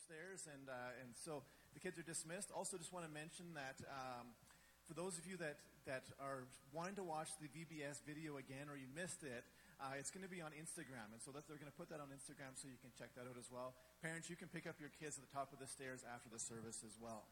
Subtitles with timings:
[0.00, 1.44] upstairs, and uh, and so
[1.76, 2.48] the kids are dismissed.
[2.56, 4.32] Also, just want to mention that um,
[4.88, 8.80] for those of you that that are wanting to watch the VBS video again or
[8.80, 9.44] you missed it,
[9.76, 12.08] uh, it's going to be on Instagram, and so they're going to put that on
[12.08, 13.76] Instagram so you can check that out as well.
[14.00, 16.40] Parents, you can pick up your kids at the top of the stairs after the
[16.40, 17.28] service as well.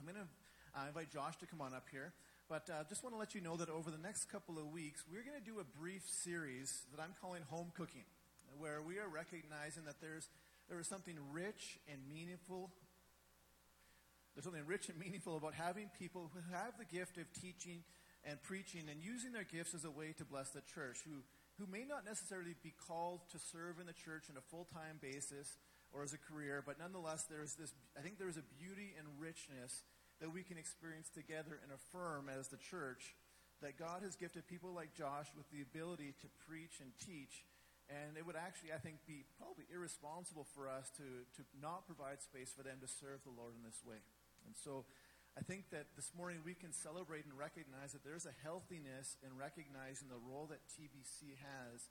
[0.00, 0.28] I'm going to
[0.72, 2.16] uh, invite Josh to come on up here.
[2.48, 5.04] But uh, just want to let you know that over the next couple of weeks,
[5.06, 8.08] we're going to do a brief series that I'm calling Home Cooking,
[8.58, 10.26] where we are recognizing that there's
[10.70, 12.70] there is something rich and meaningful.
[14.32, 17.82] There's something rich and meaningful about having people who have the gift of teaching
[18.22, 21.26] and preaching and using their gifts as a way to bless the church, who,
[21.58, 25.02] who may not necessarily be called to serve in the church on a full time
[25.02, 25.58] basis
[25.92, 29.82] or as a career, but nonetheless, there's this, I think there's a beauty and richness
[30.20, 33.16] that we can experience together and affirm as the church
[33.60, 37.42] that God has gifted people like Josh with the ability to preach and teach
[37.90, 42.22] and it would actually, I think, be probably irresponsible for us to, to not provide
[42.22, 43.98] space for them to serve the Lord in this way.
[44.46, 44.86] And so
[45.34, 49.34] I think that this morning we can celebrate and recognize that there's a healthiness in
[49.34, 51.90] recognizing the role that TBC has,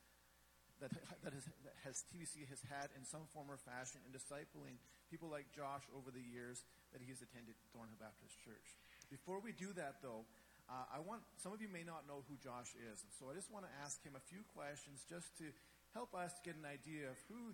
[0.80, 1.36] that, that,
[1.84, 4.80] has TBC has had in some form or fashion in discipling
[5.12, 6.64] people like Josh over the years
[6.96, 8.76] that he has attended Thornhill Baptist Church.
[9.12, 10.24] Before we do that, though,
[10.70, 13.34] uh, I want some of you may not know who Josh is, and so I
[13.34, 15.50] just want to ask him a few questions just to
[15.94, 17.54] help us to get an idea of who,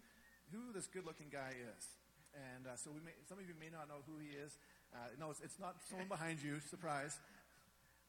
[0.51, 1.83] who this good looking guy is.
[2.35, 4.59] And uh, so we may, some of you may not know who he is.
[4.91, 7.15] Uh, no, it's, it's, not someone behind you, surprise.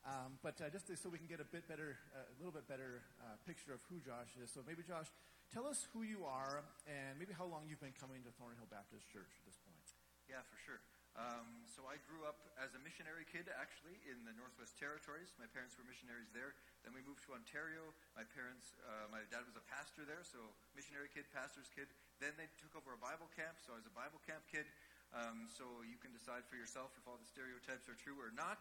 [0.07, 2.67] Um, but uh, just so we can get a bit better, uh, a little bit
[2.67, 4.51] better uh, picture of who Josh is.
[4.51, 5.11] So maybe Josh,
[5.51, 9.07] tell us who you are and maybe how long you've been coming to Thornhill Baptist
[9.11, 9.87] Church at this point.
[10.27, 10.83] Yeah, for sure.
[11.17, 15.33] Um, so I grew up as a missionary kid, actually, in the Northwest Territories.
[15.41, 16.53] My parents were missionaries there.
[16.85, 17.97] Then we moved to Ontario.
[18.13, 20.45] My parents, uh, my dad was a pastor there, so
[20.77, 21.89] missionary kid, pastor's kid.
[22.21, 24.69] Then they took over a Bible camp, so I was a Bible camp kid.
[25.17, 28.61] Um, so you can decide for yourself if all the stereotypes are true or not.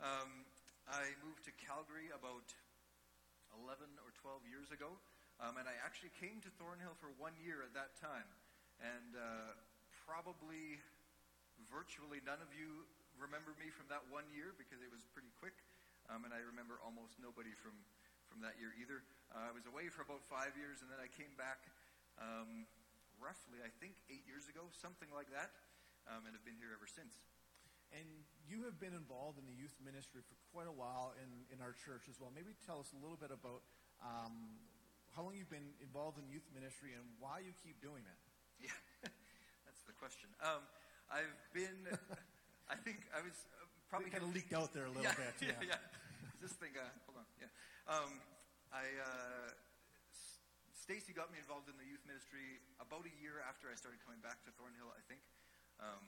[0.00, 0.48] Um,
[0.88, 2.48] I moved to Calgary about
[3.60, 4.96] 11 or 12 years ago,
[5.36, 8.24] um, and I actually came to Thornhill for one year at that time.
[8.80, 9.52] And uh,
[10.08, 10.80] probably
[11.70, 12.84] virtually none of you
[13.16, 15.54] remember me from that one year because it was pretty quick.
[16.10, 17.76] Um, and I remember almost nobody from,
[18.26, 19.06] from that year either.
[19.30, 21.62] Uh, I was away for about five years, and then I came back
[22.18, 22.66] um,
[23.22, 25.54] roughly, I think, eight years ago, something like that,
[26.10, 27.22] um, and have been here ever since.
[27.94, 28.06] And
[28.46, 31.74] you have been involved in the youth ministry for quite a while in, in our
[31.74, 32.30] church as well.
[32.34, 33.62] Maybe tell us a little bit about
[34.02, 34.58] um,
[35.14, 38.18] how long you've been involved in youth ministry and why you keep doing it.
[38.62, 38.74] Yeah,
[39.66, 40.30] that's the question.
[40.38, 40.62] Um,
[41.10, 41.90] I've been,
[42.74, 45.34] I think I was uh, probably kind of leaked out there a little yeah, bit.
[45.42, 45.82] Yeah, yeah.
[46.38, 47.26] This thing, uh, hold on.
[47.42, 47.50] Yeah.
[47.90, 48.22] Um,
[48.70, 49.50] I, uh,
[50.70, 54.22] Stacy got me involved in the youth ministry about a year after I started coming
[54.22, 55.20] back to Thornhill, I think.
[55.82, 56.02] Um,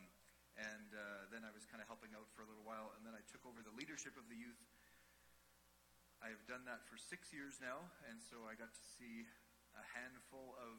[0.55, 3.19] and uh, then I was kind of helping out for a little while, and then
[3.19, 4.63] I took over the leadership of the youth.
[6.23, 9.27] I have done that for six years now, and so I got to see
[9.75, 10.79] a handful of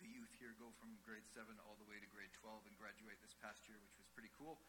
[0.00, 3.18] the youth here go from grade 7 all the way to grade 12 and graduate
[3.24, 4.60] this past year, which was pretty cool.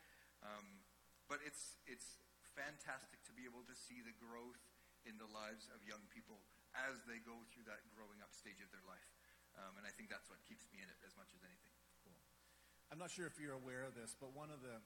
[0.43, 0.83] Um,
[1.27, 2.19] but it's, it's
[2.55, 4.61] fantastic to be able to see the growth
[5.03, 6.39] in the lives of young people
[6.75, 9.07] as they go through that growing up stage of their life.
[9.57, 11.73] Um, and I think that's what keeps me in it as much as anything.
[12.05, 12.17] Cool.
[12.93, 14.77] I'm not sure if you're aware of this, but one of the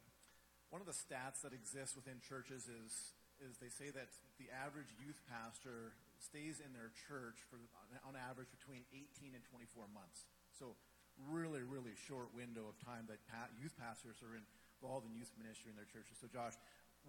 [0.72, 4.08] one of the stats that exists within churches is is they say that
[4.40, 7.58] the average youth pastor stays in their church for
[8.06, 10.30] on average between 18 and 24 months.
[10.54, 10.78] So
[11.18, 13.20] really, really short window of time that
[13.58, 16.22] youth pastors are involved in youth ministry in their churches.
[16.22, 16.56] So Josh,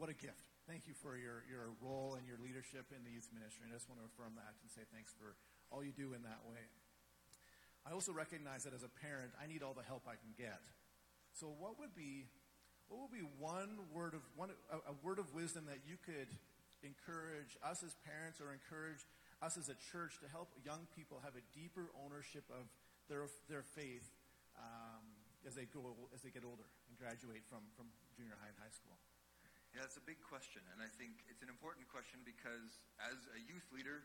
[0.00, 0.48] what a gift.
[0.64, 3.68] Thank you for your, your role and your leadership in the youth ministry.
[3.68, 5.36] And I just want to affirm that and say thanks for
[5.68, 6.64] all you do in that way.
[7.84, 10.62] I also recognize that as a parent, I need all the help I can get.
[11.34, 12.28] So what would be
[12.86, 16.28] what would be one word of one a, a word of wisdom that you could
[16.82, 19.06] encourage us as parents or encourage
[19.42, 22.70] us as a church to help young people have a deeper ownership of
[23.10, 24.06] their, their faith
[24.54, 25.02] um,
[25.42, 25.82] as they go
[26.14, 28.94] as they get older and graduate from, from junior high and high school?
[29.72, 33.40] Yeah, it's a big question, and I think it's an important question because as a
[33.40, 34.04] youth leader,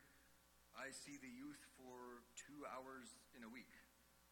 [0.72, 3.68] I see the youth for two hours in a week,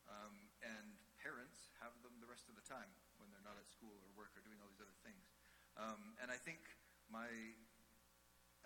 [0.09, 0.33] um,
[0.65, 2.89] and parents have them the rest of the time
[3.21, 5.29] when they're not at school or work or doing all these other things.
[5.77, 6.65] Um, and I think
[7.13, 7.29] my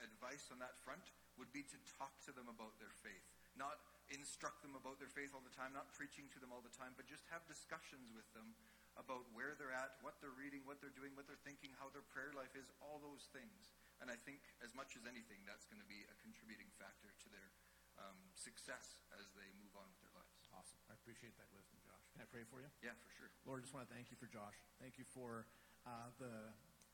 [0.03, 3.25] advice on that front would be to talk to them about their faith,
[3.57, 3.81] not
[4.11, 6.93] instruct them about their faith all the time, not preaching to them all the time,
[6.99, 8.53] but just have discussions with them
[8.99, 12.05] about where they're at, what they're reading, what they're doing, what they're thinking, how their
[12.11, 13.71] prayer life is, all those things.
[14.03, 17.27] And I think, as much as anything, that's going to be a contributing factor to
[17.31, 17.49] their
[18.01, 20.33] um, success as they move on with their lives.
[20.57, 20.81] awesome.
[20.89, 22.01] I appreciate that wisdom, Josh.
[22.17, 22.69] Can I pray for you?
[22.81, 23.31] Yeah, for sure.
[23.45, 24.57] Lord, I just want to thank you for Josh.
[24.81, 25.45] Thank you for
[25.85, 26.51] uh, the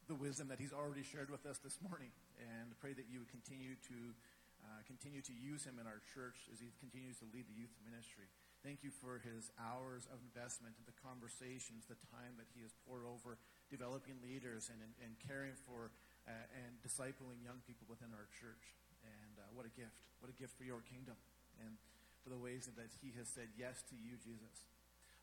[0.06, 3.30] the wisdom that he's already shared with us this morning, and pray that you would
[3.30, 4.14] continue to
[4.62, 7.70] uh, continue to use him in our church as he continues to lead the youth
[7.86, 8.26] ministry.
[8.66, 12.74] Thank you for his hours of investment in the conversations, the time that he has
[12.82, 13.38] poured over
[13.70, 15.94] developing leaders and, and, and caring for
[16.26, 18.74] uh, and discipling young people within our church.
[19.06, 19.94] And uh, what a gift!
[20.18, 21.14] What a gift for your kingdom,
[21.62, 21.76] and
[22.24, 24.66] for the ways that he has said yes to you, Jesus.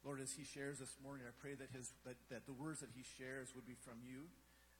[0.05, 2.91] Lord, as he shares this morning, I pray that his that, that the words that
[2.95, 4.27] he shares would be from you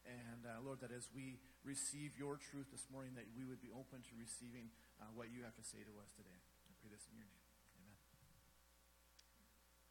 [0.04, 3.72] and uh, Lord, that as we receive your truth this morning, that we would be
[3.72, 4.68] open to receiving
[5.00, 6.40] uh, what you have to say to us today.
[6.68, 7.44] I pray this in your name.
[7.80, 7.98] Amen.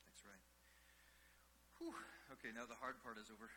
[0.04, 0.44] Thanks, Ryan.
[1.80, 1.96] Whew.
[2.36, 3.48] Okay, now the hard part is over.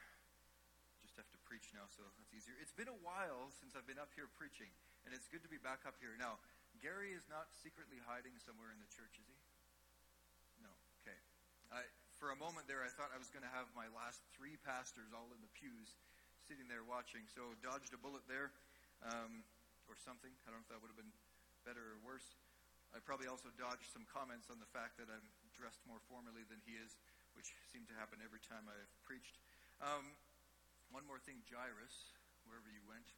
[1.04, 2.56] Just have to preach now, so that's easier.
[2.60, 4.72] It's been a while since I've been up here preaching,
[5.04, 6.16] and it's good to be back up here.
[6.16, 6.40] Now,
[6.84, 9.38] Gary is not secretly hiding somewhere in the church, is he?
[10.64, 10.72] No.
[11.04, 11.16] Okay.
[11.72, 11.88] I,
[12.20, 15.12] for a moment there, I thought I was going to have my last three pastors
[15.16, 15.96] all in the pews
[16.46, 17.26] sitting there watching.
[17.34, 18.54] So dodged a bullet there,
[19.02, 19.42] um,
[19.90, 20.32] or something.
[20.46, 21.16] I don't know if that would have been
[21.66, 22.38] better or worse.
[22.94, 26.62] I probably also dodged some comments on the fact that I'm dressed more formally than
[26.64, 26.96] he is,
[27.36, 29.42] which seemed to happen every time I've preached.
[29.84, 30.16] Um,
[30.94, 32.16] one more thing, Jairus,
[32.48, 33.10] wherever you went.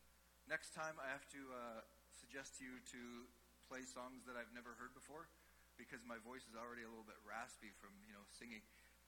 [0.50, 1.82] Next time, I have to uh,
[2.16, 3.28] suggest to you to
[3.68, 5.28] play songs that I've never heard before,
[5.76, 8.64] because my voice is already a little bit raspy from you know singing.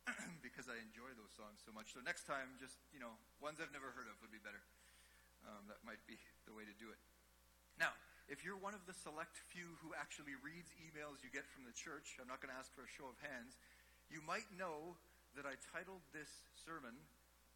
[0.46, 1.92] because I enjoy those songs so much.
[1.96, 4.62] So next time, just, you know, ones I've never heard of would be better.
[5.48, 7.00] Um, that might be the way to do it.
[7.80, 7.96] Now,
[8.28, 11.74] if you're one of the select few who actually reads emails you get from the
[11.74, 13.58] church, I'm not going to ask for a show of hands,
[14.12, 15.00] you might know
[15.34, 16.94] that I titled this sermon,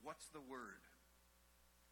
[0.01, 0.84] What's the Word?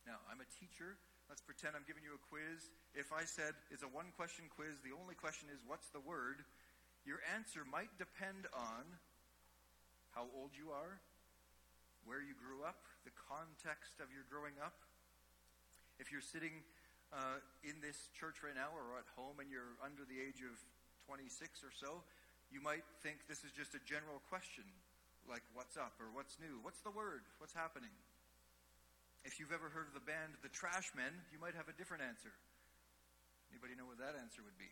[0.04, 0.98] Now, I'm a teacher.
[1.30, 2.74] Let's pretend I'm giving you a quiz.
[2.92, 6.44] If I said it's a one question quiz, the only question is, What's the Word?
[7.06, 8.84] Your answer might depend on
[10.12, 11.00] how old you are,
[12.04, 14.76] where you grew up, the context of your growing up.
[16.00, 16.64] If you're sitting
[17.14, 20.56] uh, in this church right now or at home and you're under the age of
[21.08, 22.04] 26 or so,
[22.52, 24.68] you might think this is just a general question,
[25.30, 27.94] like what's up or what's new, what's the word, what's happening.
[29.24, 32.34] If you've ever heard of the band The Trashmen, you might have a different answer.
[33.54, 34.72] Anybody know what that answer would be?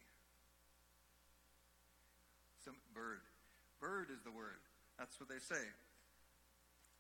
[2.66, 3.24] Some bird.
[3.80, 4.60] Bird is the word.
[5.00, 5.64] That's what they say.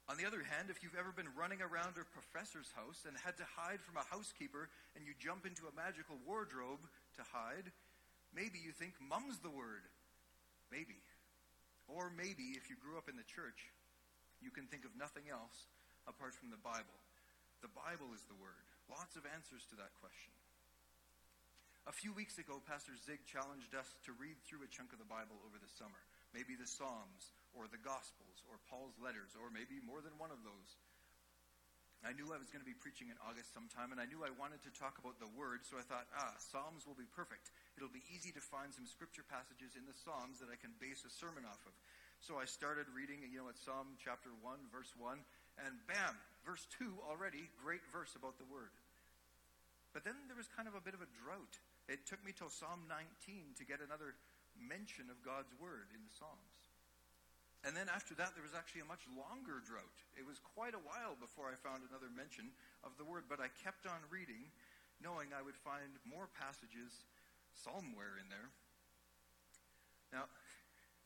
[0.07, 3.37] On the other hand, if you've ever been running around a professor's house and had
[3.37, 6.81] to hide from a housekeeper and you jump into a magical wardrobe
[7.19, 7.69] to hide,
[8.33, 9.85] maybe you think mum's the word.
[10.73, 10.97] Maybe.
[11.85, 13.69] Or maybe if you grew up in the church,
[14.41, 15.69] you can think of nothing else
[16.09, 16.97] apart from the Bible.
[17.61, 18.65] The Bible is the word.
[18.89, 20.33] Lots of answers to that question.
[21.85, 25.09] A few weeks ago, Pastor Zig challenged us to read through a chunk of the
[25.09, 26.01] Bible over the summer.
[26.33, 30.39] Maybe the Psalms, or the Gospels or Paul's letters or maybe more than one of
[30.47, 30.79] those.
[31.99, 34.31] I knew I was going to be preaching in August sometime, and I knew I
[34.39, 37.51] wanted to talk about the Word, so I thought, ah, Psalms will be perfect.
[37.75, 41.03] It'll be easy to find some scripture passages in the Psalms that I can base
[41.03, 41.75] a sermon off of.
[42.23, 45.19] So I started reading, you know, at Psalm chapter 1, verse 1,
[45.67, 46.15] and bam,
[46.47, 48.71] verse 2 already, great verse about the Word.
[49.91, 51.59] But then there was kind of a bit of a drought.
[51.91, 54.15] It took me till Psalm 19 to get another
[54.55, 56.58] mention of God's Word in the Psalms.
[57.67, 59.99] And then after that, there was actually a much longer drought.
[60.15, 62.55] It was quite a while before I found another mention
[62.87, 64.47] of the word, but I kept on reading,
[65.03, 67.03] knowing I would find more passages
[67.51, 68.47] somewhere in there.
[70.15, 70.31] Now,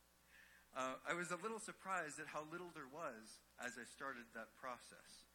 [0.78, 4.54] uh, I was a little surprised at how little there was as I started that
[4.54, 5.26] process.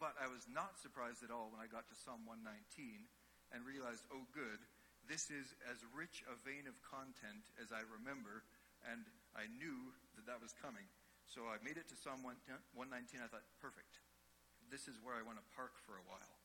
[0.00, 3.06] But I was not surprised at all when I got to Psalm 119
[3.52, 4.58] and realized, oh, good,
[5.04, 8.42] this is as rich a vein of content as I remember,
[8.90, 10.84] and I knew that that was coming.
[11.26, 13.22] So I made it to Psalm 119.
[13.22, 14.02] I thought, perfect.
[14.68, 16.36] This is where I want to park for a while.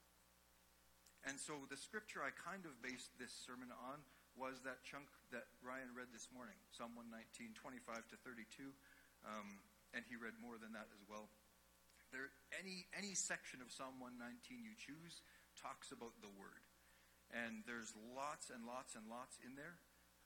[1.27, 4.00] And so the scripture I kind of based this sermon on
[4.38, 8.70] was that chunk that Ryan read this morning, Psalm 119, 25 to 32.
[9.25, 9.60] Um,
[9.98, 11.27] and he read more than that as well.
[12.13, 15.20] There, any, any section of Psalm 119 you choose
[15.60, 16.63] talks about the Word.
[17.34, 19.75] And there's lots and lots and lots in there.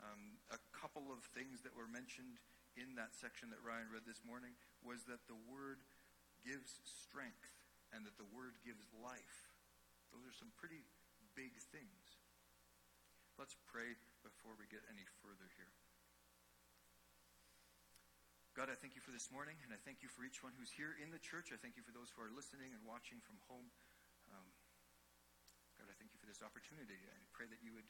[0.01, 2.41] Um, a couple of things that were mentioned
[2.73, 5.77] in that section that Ryan read this morning was that the Word
[6.41, 7.53] gives strength
[7.93, 9.53] and that the Word gives life.
[10.09, 10.81] Those are some pretty
[11.37, 12.17] big things.
[13.37, 13.93] Let's pray
[14.25, 15.69] before we get any further here.
[18.57, 20.73] God, I thank you for this morning, and I thank you for each one who's
[20.73, 21.53] here in the church.
[21.53, 23.69] I thank you for those who are listening and watching from home.
[24.33, 24.49] Um,
[25.77, 26.99] God, I thank you for this opportunity.
[27.05, 27.87] I pray that you would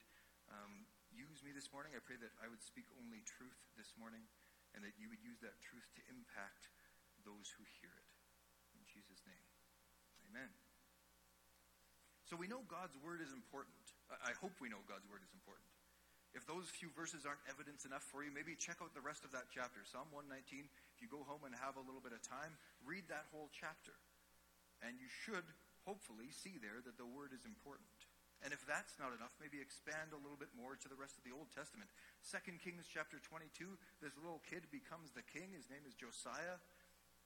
[0.52, 1.92] um, use me this morning.
[1.92, 4.24] I pray that I would speak only truth this morning
[4.72, 6.72] and that you would use that truth to impact
[7.22, 8.10] those who hear it.
[8.74, 9.46] In Jesus' name,
[10.28, 10.50] amen.
[12.24, 13.76] So we know God's word is important.
[14.08, 15.68] I hope we know God's word is important.
[16.32, 19.36] If those few verses aren't evidence enough for you, maybe check out the rest of
[19.36, 19.84] that chapter.
[19.84, 20.64] Psalm 119,
[20.96, 22.56] if you go home and have a little bit of time,
[22.88, 23.92] read that whole chapter.
[24.80, 25.44] And you should
[25.84, 28.01] hopefully see there that the word is important.
[28.42, 31.22] And if that's not enough, maybe expand a little bit more to the rest of
[31.22, 31.86] the Old Testament.
[32.26, 35.54] 2 Kings chapter 22, this little kid becomes the king.
[35.54, 36.58] His name is Josiah,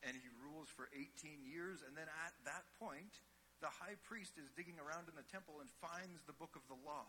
[0.04, 1.80] and he rules for 18 years.
[1.80, 3.24] And then at that point,
[3.64, 6.76] the high priest is digging around in the temple and finds the book of the
[6.84, 7.08] law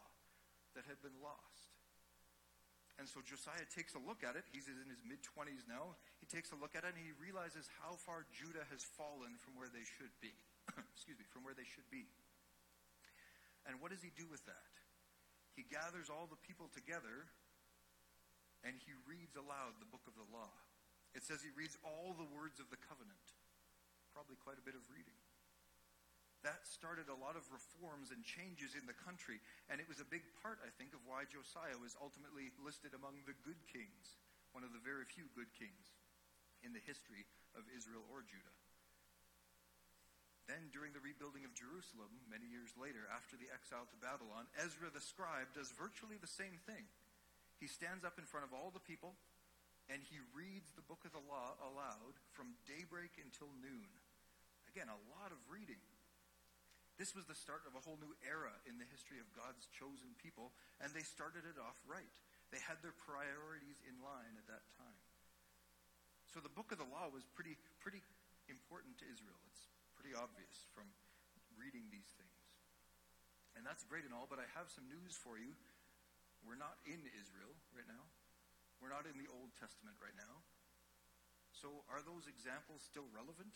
[0.71, 1.75] that had been lost.
[2.97, 4.47] And so Josiah takes a look at it.
[4.49, 5.99] He's in his mid 20s now.
[6.17, 9.53] He takes a look at it and he realizes how far Judah has fallen from
[9.53, 10.33] where they should be.
[10.95, 12.09] Excuse me, from where they should be.
[13.67, 14.73] And what does he do with that?
[15.53, 17.27] He gathers all the people together
[18.65, 20.55] and he reads aloud the book of the law.
[21.13, 23.35] It says he reads all the words of the covenant.
[24.15, 25.17] Probably quite a bit of reading
[26.45, 29.41] that started a lot of reforms and changes in the country.
[29.67, 33.25] And it was a big part, I think, of why Josiah was ultimately listed among
[33.25, 34.21] the good kings,
[34.53, 35.97] one of the very few good kings
[36.61, 37.25] in the history
[37.57, 38.56] of Israel or Judah.
[40.47, 44.87] Then, during the rebuilding of Jerusalem, many years later, after the exile to Babylon, Ezra
[44.87, 46.87] the scribe does virtually the same thing.
[47.59, 49.19] He stands up in front of all the people
[49.87, 53.87] and he reads the book of the law aloud from daybreak until noon.
[54.67, 55.79] Again, a lot of reading.
[56.99, 60.17] This was the start of a whole new era in the history of God's chosen
[60.19, 60.51] people,
[60.83, 62.15] and they started it off right.
[62.51, 65.01] They had their priorities in line at that time.
[66.33, 68.03] So the book of the law was pretty, pretty
[68.51, 69.39] important to Israel.
[69.47, 69.71] It's
[70.07, 70.87] pretty obvious from
[71.59, 72.39] reading these things.
[73.59, 75.51] And that's great and all, but I have some news for you.
[76.47, 78.07] We're not in Israel right now.
[78.79, 80.47] We're not in the Old Testament right now.
[81.51, 83.51] So are those examples still relevant?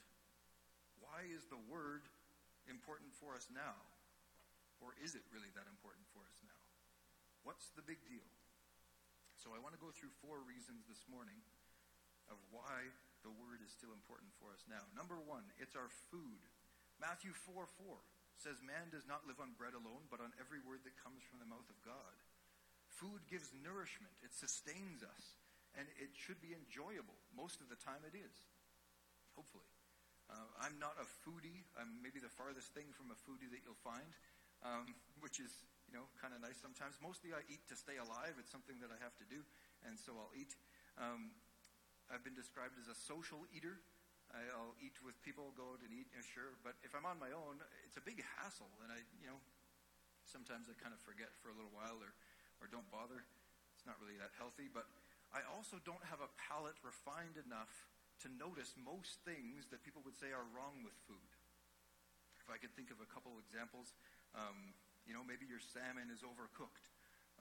[0.99, 2.03] Why is the word
[2.67, 3.79] important for us now?
[4.83, 6.59] Or is it really that important for us now?
[7.47, 8.27] What's the big deal?
[9.39, 11.39] So I want to go through four reasons this morning
[12.27, 12.91] of why
[13.21, 14.81] the word is still important for us now.
[14.93, 16.41] Number one, it's our food.
[16.97, 17.97] Matthew 4 4
[18.37, 21.41] says, Man does not live on bread alone, but on every word that comes from
[21.41, 22.15] the mouth of God.
[22.89, 25.37] Food gives nourishment, it sustains us,
[25.77, 27.17] and it should be enjoyable.
[27.33, 28.35] Most of the time it is,
[29.33, 29.69] hopefully.
[30.31, 31.67] Uh, I'm not a foodie.
[31.75, 34.07] I'm maybe the farthest thing from a foodie that you'll find,
[34.63, 35.51] um, which is,
[35.91, 36.95] you know, kind of nice sometimes.
[37.03, 38.39] Mostly I eat to stay alive.
[38.39, 39.43] It's something that I have to do,
[39.83, 40.55] and so I'll eat.
[40.95, 41.35] Um,
[42.11, 43.79] I've been described as a social eater.
[44.31, 46.55] I'll eat with people, go out and eat, you know, sure.
[46.63, 49.39] But if I'm on my own, it's a big hassle, and I, you know,
[50.23, 52.15] sometimes I kind of forget for a little while or,
[52.63, 53.27] or don't bother.
[53.75, 54.71] It's not really that healthy.
[54.71, 54.87] But
[55.35, 57.71] I also don't have a palate refined enough
[58.23, 61.31] to notice most things that people would say are wrong with food.
[62.39, 63.95] If I could think of a couple examples,
[64.31, 66.87] um, you know, maybe your salmon is overcooked.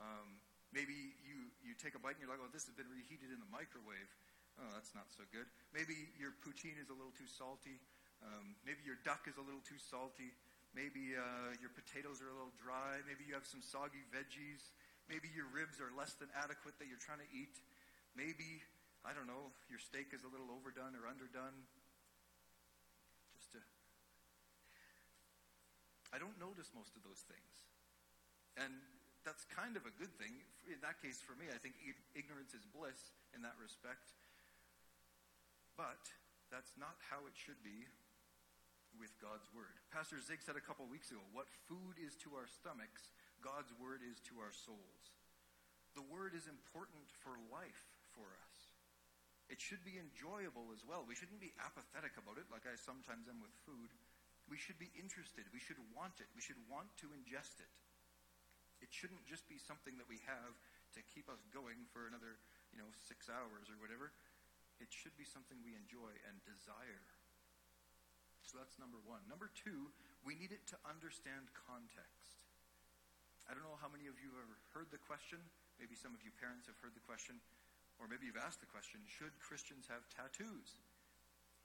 [0.01, 3.29] Um, maybe you, you take a bite and you're like, oh, this has been reheated
[3.29, 4.11] in the microwave.
[4.59, 5.47] Oh, that's not so good.
[5.71, 7.79] Maybe your poutine is a little too salty.
[8.21, 10.35] Um, maybe your duck is a little too salty.
[10.75, 13.01] Maybe uh, your potatoes are a little dry.
[13.07, 14.71] Maybe you have some soggy veggies.
[15.09, 17.59] Maybe your ribs are less than adequate that you're trying to eat.
[18.15, 18.63] Maybe
[19.01, 21.57] I don't know, your steak is a little overdone or underdone.
[23.33, 23.59] Just to.
[26.13, 27.53] I don't notice most of those things.
[28.61, 28.77] And
[29.25, 30.45] that's kind of a good thing.
[30.69, 31.81] In that case, for me, I think
[32.13, 34.13] ignorance is bliss in that respect.
[35.77, 36.03] But
[36.51, 37.87] that's not how it should be
[38.99, 39.79] with God's Word.
[39.89, 44.03] Pastor Zig said a couple weeks ago what food is to our stomachs, God's Word
[44.03, 45.15] is to our souls.
[45.95, 48.71] The Word is important for life for us.
[49.51, 51.03] It should be enjoyable as well.
[51.03, 53.91] We shouldn't be apathetic about it like I sometimes am with food.
[54.47, 55.43] We should be interested.
[55.51, 56.31] We should want it.
[56.31, 57.71] We should want to ingest it.
[58.79, 60.55] It shouldn't just be something that we have
[60.95, 62.39] to keep us going for another,
[62.71, 64.15] you know, six hours or whatever.
[64.81, 67.05] It should be something we enjoy and desire.
[68.41, 69.21] So that's number one.
[69.29, 69.93] Number two,
[70.25, 72.41] we need it to understand context.
[73.45, 75.37] I don't know how many of you have heard the question.
[75.77, 77.37] Maybe some of you parents have heard the question.
[78.01, 80.81] Or maybe you've asked the question, should Christians have tattoos?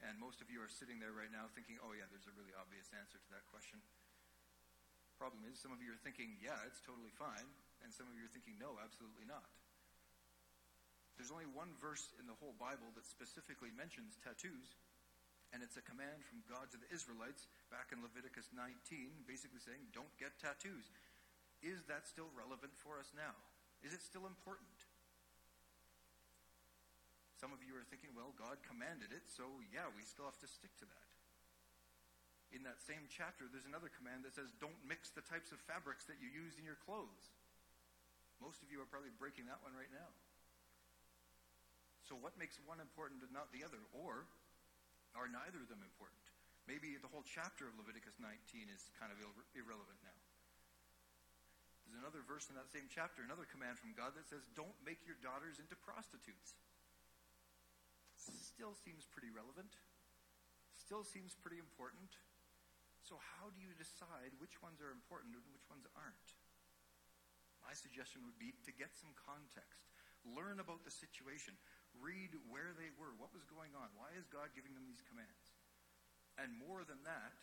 [0.05, 2.53] And most of you are sitting there right now thinking, oh, yeah, there's a really
[2.53, 3.81] obvious answer to that question.
[5.17, 7.49] Problem is, some of you are thinking, yeah, it's totally fine.
[7.81, 9.49] And some of you are thinking, no, absolutely not.
[11.17, 14.77] There's only one verse in the whole Bible that specifically mentions tattoos,
[15.57, 19.81] and it's a command from God to the Israelites back in Leviticus 19, basically saying,
[19.97, 20.93] don't get tattoos.
[21.65, 23.33] Is that still relevant for us now?
[23.81, 24.77] Is it still important?
[27.41, 30.49] Some of you are thinking, well, God commanded it, so yeah, we still have to
[30.49, 31.09] stick to that.
[32.53, 36.05] In that same chapter, there's another command that says, don't mix the types of fabrics
[36.09, 37.33] that you use in your clothes.
[38.41, 40.09] Most of you are probably breaking that one right now.
[42.07, 43.83] So, what makes one important and not the other?
[43.91, 44.31] Or
[45.19, 46.23] are neither of them important?
[46.71, 49.19] Maybe the whole chapter of Leviticus 19 is kind of
[49.55, 50.19] irrelevant now.
[51.87, 55.03] There's another verse in that same chapter, another command from God that says, Don't make
[55.07, 56.59] your daughters into prostitutes
[58.57, 59.71] still seems pretty relevant,
[60.75, 62.11] still seems pretty important.
[63.07, 66.31] So, how do you decide which ones are important and which ones aren't?
[67.63, 69.87] My suggestion would be to get some context,
[70.27, 71.55] learn about the situation,
[72.01, 75.55] read where they were, what was going on, why is God giving them these commands?
[76.37, 77.37] And more than that,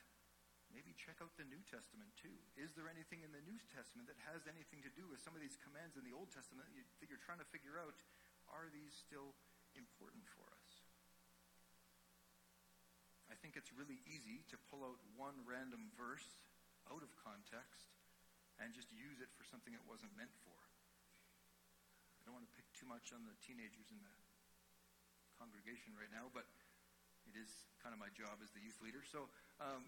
[0.69, 2.33] maybe check out the New Testament too.
[2.57, 5.41] Is there anything in the New Testament that has anything to do with some of
[5.41, 6.69] these commands in the Old Testament
[7.01, 7.93] that you're trying to figure out?
[8.53, 9.33] Are these still
[9.73, 10.85] important for us?
[13.33, 16.45] I think it's really easy to pull out one random verse
[16.89, 17.89] out of context
[18.61, 20.53] and just use it for something it wasn't meant for.
[22.21, 24.13] I don't want to pick too much on the teenagers in the
[25.43, 26.47] congregation right now, but
[27.27, 27.51] it is
[27.83, 29.03] kind of my job as the youth leader.
[29.03, 29.27] So
[29.59, 29.83] um,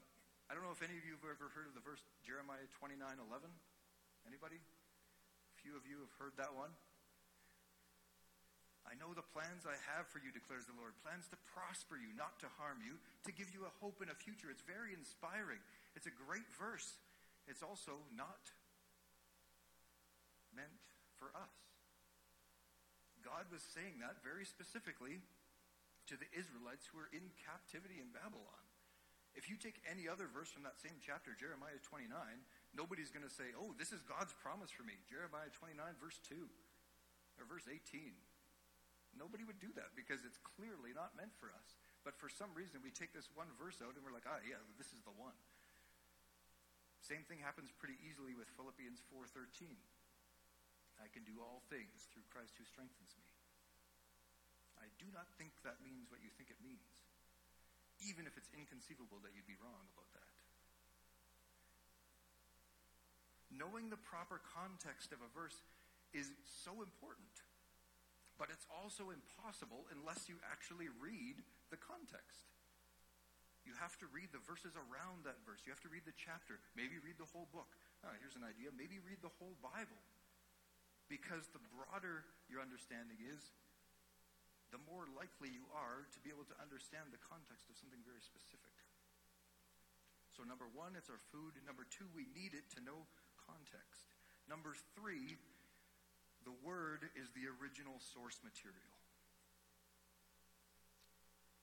[0.52, 3.00] I don't know if any of you have ever heard of the verse Jeremiah 29
[3.00, 3.48] 11.
[4.28, 4.60] Anybody?
[4.60, 6.76] A few of you have heard that one.
[8.84, 10.94] I know the plans I have for you, declares the Lord.
[11.02, 14.18] Plans to prosper you, not to harm you, to give you a hope and a
[14.18, 14.52] future.
[14.52, 15.64] It's very inspiring.
[15.98, 17.00] It's a great verse.
[17.48, 18.52] It's also not
[20.54, 20.84] meant
[21.18, 21.56] for us.
[23.26, 25.26] God was saying that very specifically
[26.08, 28.64] to the Israelites who were in captivity in Babylon.
[29.36, 32.08] If you take any other verse from that same chapter, Jeremiah 29,
[32.72, 34.96] nobody's going to say, oh, this is God's promise for me.
[35.12, 38.16] Jeremiah 29, verse 2, or verse 18.
[39.20, 41.76] Nobody would do that because it's clearly not meant for us.
[42.08, 44.60] But for some reason, we take this one verse out and we're like, ah, yeah,
[44.80, 45.36] this is the one.
[47.04, 49.76] Same thing happens pretty easily with Philippians 4.13.
[50.98, 53.35] I can do all things through Christ who strengthens me.
[54.80, 57.04] I do not think that means what you think it means,
[58.04, 60.32] even if it's inconceivable that you'd be wrong about that.
[63.52, 65.64] Knowing the proper context of a verse
[66.12, 67.32] is so important.
[68.36, 71.40] But it's also impossible unless you actually read
[71.72, 72.44] the context.
[73.64, 75.64] You have to read the verses around that verse.
[75.64, 76.60] You have to read the chapter.
[76.78, 77.72] Maybe read the whole book.
[78.06, 78.70] Oh, here's an idea.
[78.76, 79.98] Maybe read the whole Bible.
[81.10, 83.56] Because the broader your understanding is,
[84.76, 88.20] the more likely you are to be able to understand the context of something very
[88.20, 88.76] specific.
[90.36, 91.56] So, number one, it's our food.
[91.64, 93.08] Number two, we need it to know
[93.40, 94.12] context.
[94.52, 95.40] Number three,
[96.44, 99.00] the Word is the original source material.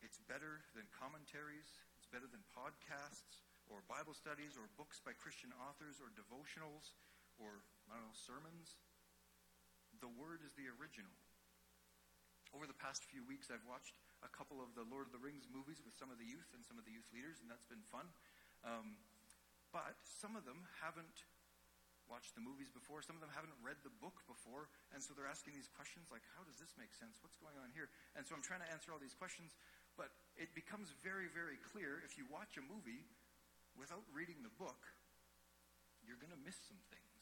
[0.01, 1.69] It's better than commentaries,
[2.01, 6.97] it's better than podcasts or Bible studies or books by Christian authors or devotionals
[7.37, 7.61] or,
[7.93, 8.81] I don't know, sermons.
[10.01, 11.22] The Word is the original.
[12.53, 15.49] Over the past few weeks, I've watched a couple of the Lord of the Rings
[15.49, 17.81] movies with some of the youth and some of the youth leaders, and that's been
[17.89, 18.13] fun.
[18.61, 19.01] Um,
[19.73, 21.25] but some of them haven't
[22.13, 23.01] watched the movies before.
[23.01, 24.69] Some of them haven't read the book before.
[24.93, 27.17] And so they're asking these questions like, how does this make sense?
[27.25, 27.89] What's going on here?
[28.13, 29.57] And so I'm trying to answer all these questions.
[29.97, 33.09] But it becomes very, very clear if you watch a movie
[33.81, 34.93] without reading the book,
[36.05, 37.17] you're going to miss some things.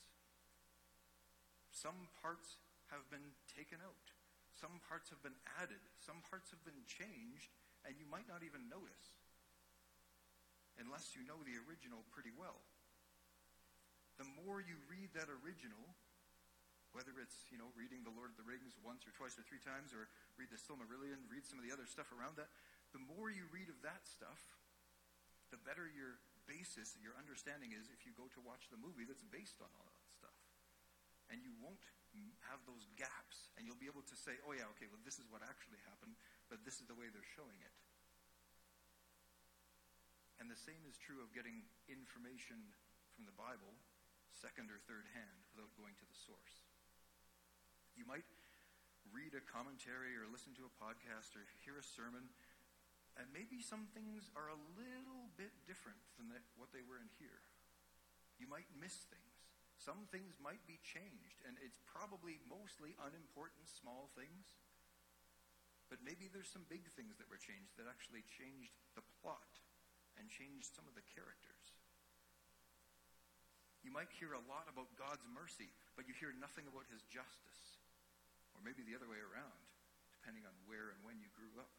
[1.71, 2.59] Some parts
[2.91, 4.20] have been taken out.
[4.61, 5.81] Some parts have been added.
[6.05, 7.49] Some parts have been changed,
[7.89, 9.09] and you might not even notice
[10.77, 12.61] unless you know the original pretty well
[14.21, 15.81] the more you read that original,
[16.93, 19.65] whether it's, you know, reading The Lord of the Rings once or twice or three
[19.65, 22.53] times, or read the Silmarillion, read some of the other stuff around that,
[22.93, 24.37] the more you read of that stuff,
[25.49, 29.25] the better your basis, your understanding is if you go to watch the movie that's
[29.33, 30.37] based on all that stuff.
[31.33, 31.81] And you won't
[32.51, 35.27] have those gaps, and you'll be able to say, oh yeah, okay, well this is
[35.31, 36.19] what actually happened,
[36.51, 37.75] but this is the way they're showing it.
[40.43, 42.59] And the same is true of getting information
[43.13, 43.77] from the Bible
[44.33, 46.65] second or third hand without going to the source.
[47.93, 48.25] You might
[49.13, 52.31] read a commentary or listen to a podcast or hear a sermon,
[53.19, 57.43] and maybe some things are a little bit different than what they were in here.
[58.41, 59.30] You might miss things.
[59.81, 64.53] Some things might be changed, and it's probably mostly unimportant small things.
[65.89, 69.57] But maybe there's some big things that were changed that actually changed the plot
[70.21, 71.73] and changed some of the characters.
[73.81, 77.81] You might hear a lot about God's mercy, but you hear nothing about his justice.
[78.53, 79.65] Or maybe the other way around.
[80.21, 81.73] depending on where and when you grew up.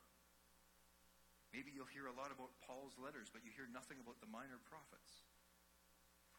[1.54, 4.58] Maybe you'll hear a lot about Paul's letters, but you hear nothing about the minor
[4.66, 5.30] prophets.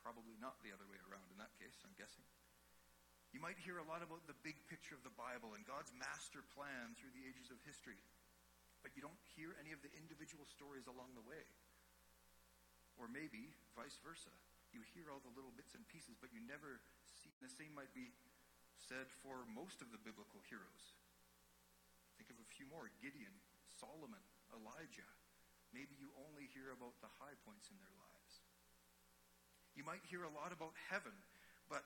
[0.03, 2.27] Probably not the other way around in that case, I'm guessing.
[3.33, 6.45] You might hear a lot about the big picture of the Bible and God's master
[6.53, 7.97] plan through the ages of history,
[8.85, 11.47] but you don't hear any of the individual stories along the way.
[13.01, 14.35] Or maybe vice versa.
[14.77, 17.33] You hear all the little bits and pieces, but you never see.
[17.41, 18.13] The same might be
[18.77, 20.93] said for most of the biblical heroes.
[22.21, 23.33] Think of a few more Gideon,
[23.73, 25.09] Solomon, Elijah.
[25.73, 28.12] Maybe you only hear about the high points in their lives.
[29.73, 31.17] You might hear a lot about heaven,
[31.69, 31.85] but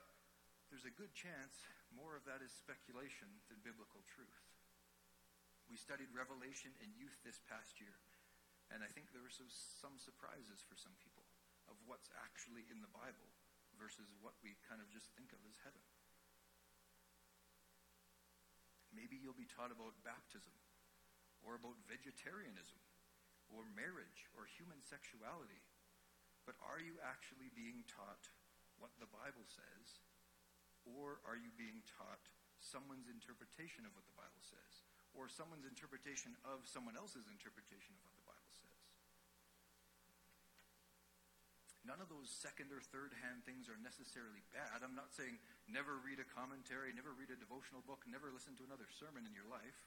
[0.67, 1.63] there's a good chance
[1.95, 4.43] more of that is speculation than biblical truth.
[5.71, 7.95] We studied Revelation in youth this past year,
[8.71, 11.23] and I think there were some, some surprises for some people
[11.67, 13.27] of what's actually in the Bible
[13.75, 15.83] versus what we kind of just think of as heaven.
[18.95, 20.55] Maybe you'll be taught about baptism,
[21.43, 22.79] or about vegetarianism,
[23.51, 25.61] or marriage, or human sexuality.
[26.47, 28.31] But are you actually being taught
[28.79, 29.99] what the Bible says,
[30.87, 32.23] or are you being taught
[32.63, 38.01] someone's interpretation of what the Bible says, or someone's interpretation of someone else's interpretation of
[38.07, 38.79] what the Bible says?
[41.83, 44.83] None of those second or third hand things are necessarily bad.
[44.83, 48.67] I'm not saying never read a commentary, never read a devotional book, never listen to
[48.67, 49.79] another sermon in your life.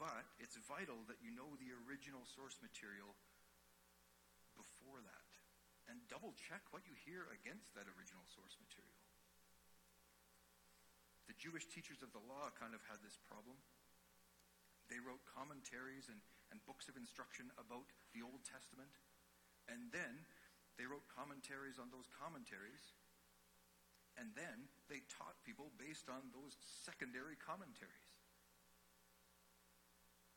[0.00, 3.12] But it's vital that you know the original source material.
[5.92, 8.96] And double check what you hear against that original source material.
[11.28, 13.60] The Jewish teachers of the law kind of had this problem.
[14.88, 18.88] They wrote commentaries and, and books of instruction about the Old Testament.
[19.68, 20.24] And then
[20.80, 22.96] they wrote commentaries on those commentaries,
[24.16, 28.16] and then they taught people based on those secondary commentaries.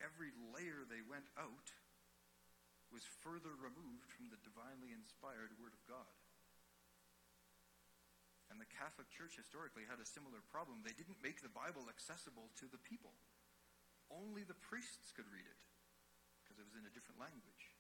[0.04, 1.72] Every layer they went out
[2.96, 6.16] was further removed from the divinely inspired Word of God.
[8.48, 10.80] And the Catholic Church historically had a similar problem.
[10.80, 13.12] They didn't make the Bible accessible to the people.
[14.08, 15.62] Only the priests could read it
[16.40, 17.76] because it was in a different language.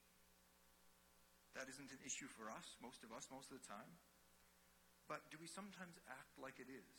[1.55, 3.95] That isn't an issue for us, most of us, most of the time.
[5.07, 6.91] But do we sometimes act like it is?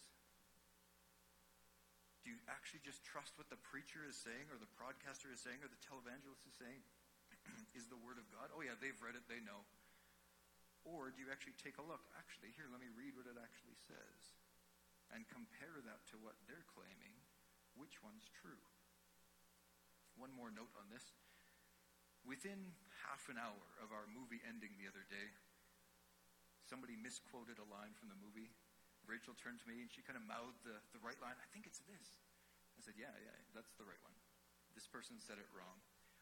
[2.24, 5.61] Do you actually just trust what the preacher is saying, or the broadcaster is saying,
[5.61, 6.81] or the televangelist is saying?
[7.75, 8.51] Is the Word of God?
[8.55, 9.63] Oh, yeah, they've read it, they know.
[10.87, 12.07] Or do you actually take a look?
[12.15, 14.23] Actually, here, let me read what it actually says
[15.15, 17.15] and compare that to what they're claiming.
[17.79, 18.59] Which one's true?
[20.17, 21.05] One more note on this.
[22.25, 22.75] Within
[23.07, 25.29] half an hour of our movie ending the other day,
[26.67, 28.51] somebody misquoted a line from the movie.
[29.07, 31.39] Rachel turned to me and she kind of mouthed the, the right line.
[31.39, 32.19] I think it's this.
[32.75, 34.17] I said, Yeah, yeah, that's the right one.
[34.75, 35.79] This person said it wrong.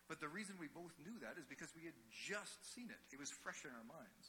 [0.09, 3.19] But the reason we both knew that is because we had just seen it, it
[3.19, 4.27] was fresh in our minds.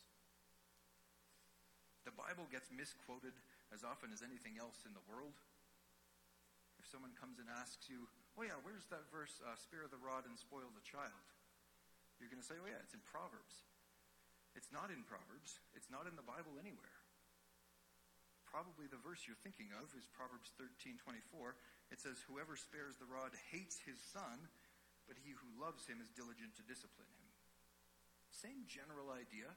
[2.08, 3.36] The Bible gets misquoted
[3.74, 5.36] as often as anything else in the world.
[6.80, 10.28] If someone comes and asks you, Oh, yeah, where's that verse, uh, spare the rod
[10.28, 11.24] and spoil the child?
[12.20, 13.64] You're going to say, oh, yeah, it's in Proverbs.
[14.60, 15.60] It's not in Proverbs.
[15.76, 17.00] It's not in the Bible anywhere.
[18.48, 21.60] Probably the verse you're thinking of is Proverbs 13 24.
[21.92, 24.48] It says, Whoever spares the rod hates his son,
[25.06, 27.30] but he who loves him is diligent to discipline him.
[28.34, 29.54] Same general idea,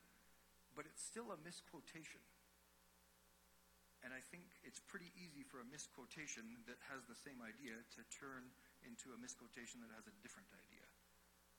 [0.76, 2.22] but it's still a misquotation.
[4.06, 8.00] And I think it's pretty easy for a misquotation that has the same idea to
[8.14, 8.46] turn
[8.86, 10.86] into a misquotation that has a different idea.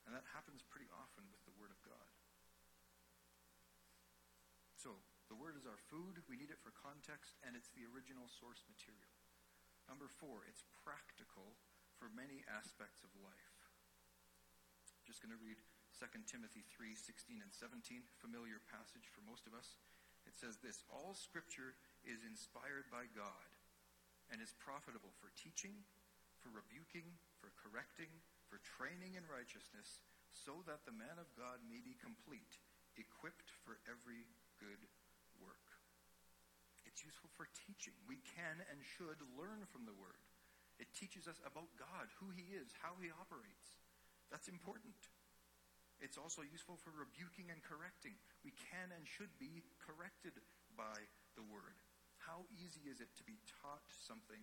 [0.07, 2.07] And that happens pretty often with the Word of God.
[4.79, 4.95] So,
[5.27, 6.23] the Word is our food.
[6.31, 9.11] We need it for context, and it's the original source material.
[9.91, 11.59] Number four, it's practical
[11.99, 13.48] for many aspects of life.
[15.09, 15.57] Just going to read
[15.97, 19.81] 2 Timothy 3 16 and 17, familiar passage for most of us.
[20.29, 21.73] It says this All scripture
[22.05, 23.49] is inspired by God
[24.29, 25.73] and is profitable for teaching,
[26.37, 27.09] for rebuking,
[27.41, 28.13] for correcting,
[28.53, 32.61] for training in righteousness, so that the man of God may be complete,
[32.93, 34.29] equipped for every
[34.61, 34.85] good
[35.41, 35.73] work.
[36.85, 37.97] It's useful for teaching.
[38.05, 40.21] We can and should learn from the Word.
[40.77, 43.78] It teaches us about God, who He is, how He operates.
[44.29, 44.95] That's important.
[45.99, 48.15] It's also useful for rebuking and correcting.
[48.45, 50.37] We can and should be corrected
[50.79, 50.95] by
[51.35, 51.75] the Word.
[52.23, 54.39] How easy is it to be taught something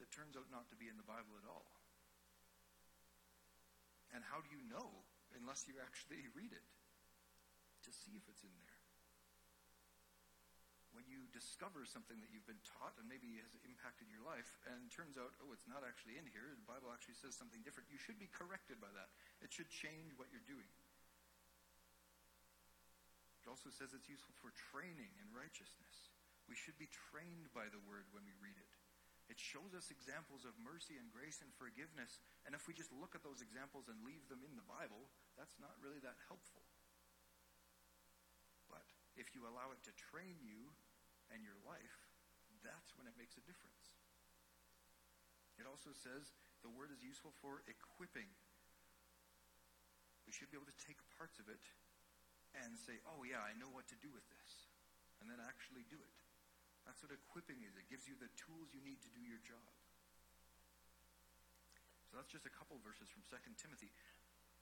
[0.00, 1.68] that turns out not to be in the Bible at all?
[4.16, 5.04] And how do you know
[5.36, 6.68] unless you actually read it
[7.84, 8.71] to see if it's in there?
[10.92, 14.92] When you discover something that you've been taught and maybe has impacted your life, and
[14.92, 16.52] turns out, oh, it's not actually in here.
[16.52, 17.88] The Bible actually says something different.
[17.88, 19.08] You should be corrected by that.
[19.40, 20.68] It should change what you're doing.
[23.42, 26.12] It also says it's useful for training in righteousness.
[26.46, 28.72] We should be trained by the word when we read it.
[29.32, 32.20] It shows us examples of mercy and grace and forgiveness.
[32.44, 35.08] And if we just look at those examples and leave them in the Bible,
[35.40, 36.62] that's not really that helpful.
[38.68, 38.84] But
[39.16, 40.70] if you allow it to train you
[41.32, 41.96] and your life,
[42.60, 43.96] that's when it makes a difference.
[45.56, 48.28] It also says the word is useful for equipping.
[50.28, 51.60] We should be able to take parts of it
[52.56, 54.68] and say, oh, yeah, I know what to do with this,
[55.20, 56.16] and then actually do it.
[56.84, 57.74] That's what equipping is.
[57.78, 59.64] It gives you the tools you need to do your job.
[62.10, 63.88] So that's just a couple verses from 2 Timothy.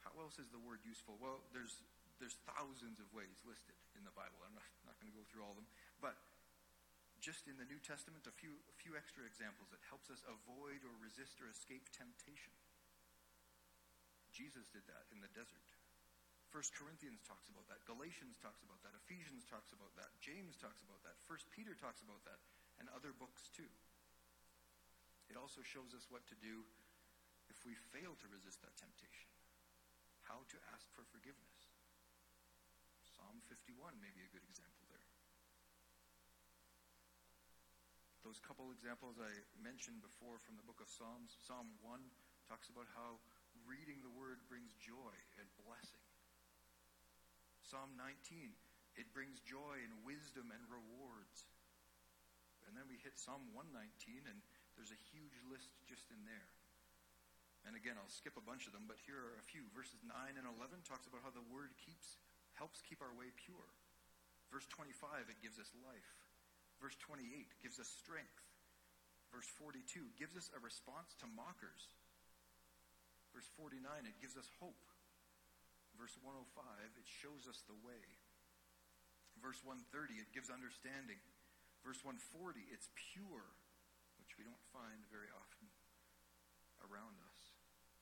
[0.06, 1.18] How else is the word useful?
[1.18, 1.83] Well, there's
[2.20, 4.37] there's thousands of ways listed in the Bible.
[4.44, 5.64] I'm not, not going to go through all of them,
[6.04, 6.20] but
[7.20, 10.80] just in the New Testament, a few a few extra examples that helps us avoid
[10.83, 12.56] or resist or escape temptation.
[14.33, 15.68] Jesus did that in the desert.
[16.50, 17.87] First Corinthians talks about that.
[17.87, 18.96] Galatians talks about that.
[19.06, 20.11] Ephesians talks about that.
[20.18, 21.14] James talks about that.
[21.30, 22.42] First Peter talks about that.
[22.83, 23.70] And other books too.
[25.30, 26.66] It also shows us what to do
[27.46, 29.30] if we fail to resist that temptation.
[30.26, 31.70] How to ask for forgiveness.
[33.14, 35.06] Psalm 51 may be a good example there.
[38.20, 39.33] Those couple examples I
[39.64, 41.33] mentioned before from the book of Psalms.
[41.48, 41.96] Psalm 1
[42.52, 43.16] talks about how
[43.64, 46.04] reading the word brings joy and blessing.
[47.64, 48.52] Psalm 19,
[49.00, 51.48] it brings joy and wisdom and rewards.
[52.68, 54.38] And then we hit Psalm 119, and
[54.76, 56.50] there's a huge list just in there.
[57.64, 59.64] And again, I'll skip a bunch of them, but here are a few.
[59.72, 62.20] Verses 9 and 11 talks about how the word keeps
[62.61, 63.68] helps keep our way pure.
[64.52, 66.19] Verse 25, it gives us life.
[66.80, 67.28] Verse 28
[67.60, 68.40] gives us strength.
[69.30, 71.92] Verse 42 gives us a response to mockers.
[73.30, 74.80] Verse 49, it gives us hope
[76.00, 76.64] verse 105,
[76.96, 78.00] it shows us the way.
[79.44, 81.20] Verse 130, it gives understanding.
[81.84, 83.44] Verse 140, it's pure,
[84.16, 85.68] which we don't find very often
[86.88, 87.40] around us.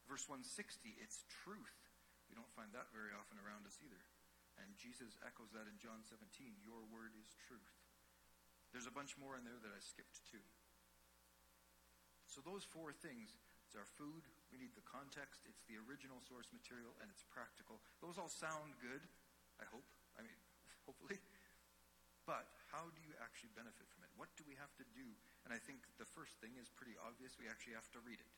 [0.06, 1.78] Verse 160, it's truth.
[2.30, 3.98] We don't find that very often around us either.
[4.62, 6.22] And Jesus echoes that in John 17
[6.62, 7.77] Your word is truth.
[8.72, 10.44] There's a bunch more in there that I skipped too.
[12.28, 13.32] So, those four things
[13.68, 14.24] it's our food.
[14.48, 15.44] We need the context.
[15.44, 17.84] It's the original source material, and it's practical.
[18.00, 19.04] Those all sound good,
[19.60, 19.84] I hope.
[20.16, 20.40] I mean,
[20.88, 21.20] hopefully.
[22.24, 24.12] But how do you actually benefit from it?
[24.16, 25.04] What do we have to do?
[25.44, 27.36] And I think the first thing is pretty obvious.
[27.36, 28.32] We actually have to read it.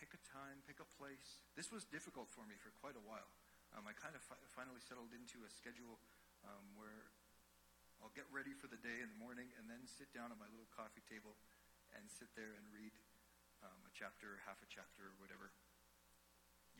[0.00, 1.44] Pick a time, pick a place.
[1.52, 3.28] This was difficult for me for quite a while.
[3.76, 6.00] Um, I kind of fi- finally settled into a schedule
[6.48, 7.12] um, where
[8.00, 10.48] I'll get ready for the day in the morning and then sit down at my
[10.48, 11.36] little coffee table
[11.92, 12.96] and sit there and read
[13.60, 15.52] um, a chapter, half a chapter, or whatever.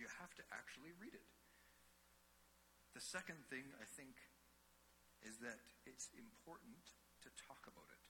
[0.00, 1.28] You have to actually read it.
[2.96, 4.16] The second thing, I think,
[5.20, 8.04] is that it's important to talk about it.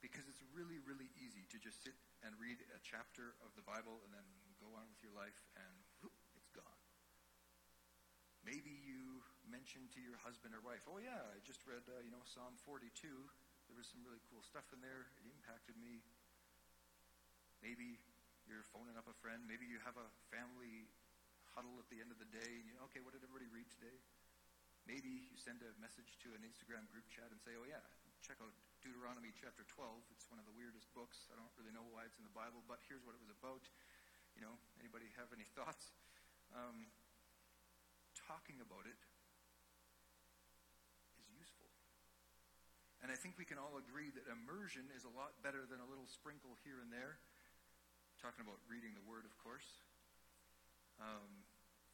[0.00, 4.00] Because it's really, really easy to just sit and read a chapter of the Bible
[4.04, 4.24] and then
[4.56, 6.80] go on with your life and whoop, it's gone.
[8.44, 12.10] Maybe you mention to your husband or wife, oh yeah, I just read, uh, you
[12.10, 12.90] know, Psalm 42.
[13.70, 15.06] There was some really cool stuff in there.
[15.22, 16.02] It impacted me.
[17.62, 18.02] Maybe
[18.50, 19.46] you're phoning up a friend.
[19.46, 20.90] Maybe you have a family
[21.54, 23.94] huddle at the end of the day and you okay, what did everybody read today?
[24.90, 27.80] Maybe you send a message to an Instagram group chat and say, oh yeah,
[28.26, 28.50] check out
[28.82, 29.86] Deuteronomy chapter 12.
[30.10, 31.30] It's one of the weirdest books.
[31.30, 33.62] I don't really know why it's in the Bible, but here's what it was about.
[34.34, 35.94] You know, anybody have any thoughts?
[36.52, 36.90] Um,
[38.18, 38.98] talking about it
[41.20, 41.70] is useful.
[43.04, 45.84] And I think we can all agree that immersion is a lot better than a
[45.84, 47.20] little sprinkle here and there
[48.16, 49.84] talking about reading the Word, of course.
[50.96, 51.44] Um,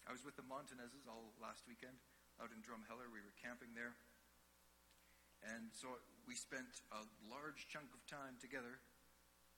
[0.07, 1.99] I was with the Montanezes all last weekend
[2.38, 3.11] out in Drumheller.
[3.11, 3.99] We were camping there.
[5.42, 5.99] And so
[6.31, 8.79] we spent a large chunk of time together.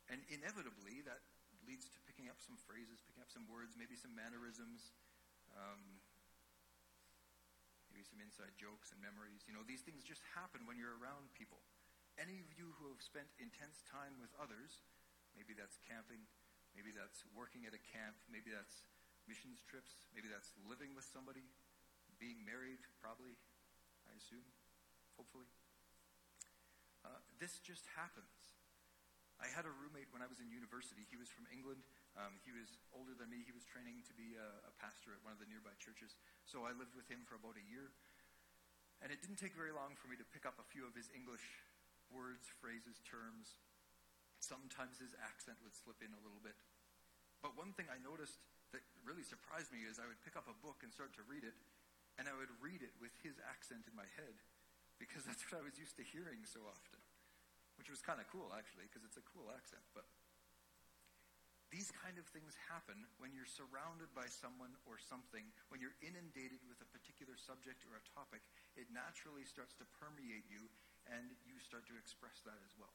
[0.08, 1.20] And inevitably, that
[1.68, 4.96] leads to picking up some phrases, picking up some words, maybe some mannerisms,
[5.52, 6.00] um,
[8.06, 9.46] some inside jokes and memories.
[9.46, 11.62] You know, these things just happen when you're around people.
[12.20, 14.84] Any of you who have spent intense time with others,
[15.32, 16.26] maybe that's camping,
[16.72, 18.16] Maybe that's working at a camp.
[18.32, 18.88] Maybe that's
[19.28, 20.08] missions trips.
[20.16, 21.44] Maybe that's living with somebody,
[22.16, 23.36] being married, probably,
[24.08, 24.44] I assume,
[25.20, 25.48] hopefully.
[27.04, 28.56] Uh, this just happens.
[29.36, 31.02] I had a roommate when I was in university.
[31.10, 31.82] He was from England.
[32.12, 33.40] Um, he was older than me.
[33.40, 36.12] He was training to be a, a pastor at one of the nearby churches.
[36.44, 37.88] So I lived with him for about a year.
[39.00, 41.10] And it didn't take very long for me to pick up a few of his
[41.10, 41.42] English
[42.12, 43.58] words, phrases, terms.
[44.38, 46.54] Sometimes his accent would slip in a little bit.
[47.40, 48.38] But one thing I noticed
[48.70, 51.42] that really surprised me is I would pick up a book and start to read
[51.42, 51.56] it,
[52.20, 54.38] and I would read it with his accent in my head
[55.02, 57.02] because that's what I was used to hearing so often,
[57.74, 59.82] which was kind of cool, actually, because it's a cool accent.
[59.90, 60.06] But
[61.72, 66.60] these kind of things happen when you're surrounded by someone or something, when you're inundated
[66.68, 68.44] with a particular subject or a topic,
[68.76, 70.68] it naturally starts to permeate you
[71.08, 72.92] and you start to express that as well.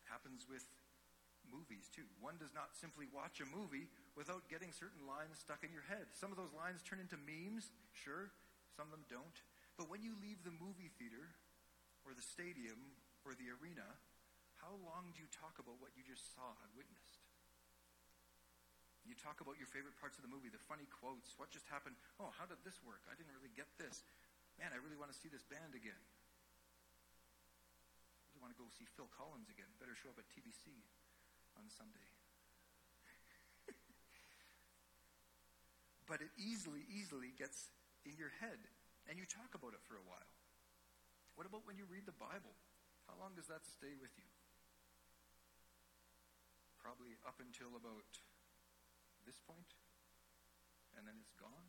[0.00, 0.64] It happens with
[1.52, 2.08] movies too.
[2.18, 6.10] One does not simply watch a movie without getting certain lines stuck in your head.
[6.16, 8.32] Some of those lines turn into memes, sure,
[8.72, 9.38] some of them don't.
[9.76, 11.28] But when you leave the movie theater
[12.08, 12.96] or the stadium
[13.28, 13.84] or the arena,
[14.66, 17.22] how long do you talk about what you just saw and witnessed?
[19.06, 21.94] You talk about your favorite parts of the movie, the funny quotes, what just happened.
[22.18, 23.06] Oh, how did this work?
[23.06, 24.02] I didn't really get this.
[24.58, 26.02] Man, I really want to see this band again.
[28.18, 29.70] I really want to go see Phil Collins again.
[29.78, 30.74] Better show up at TBC
[31.54, 32.10] on Sunday.
[36.10, 37.70] but it easily, easily gets
[38.02, 38.58] in your head,
[39.06, 40.34] and you talk about it for a while.
[41.38, 42.58] What about when you read the Bible?
[43.06, 44.26] How long does that stay with you?
[46.86, 48.06] Probably up until about
[49.26, 49.74] this point,
[50.94, 51.66] and then it's gone?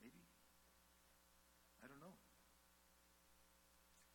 [0.00, 0.24] Maybe?
[1.84, 2.16] I don't know.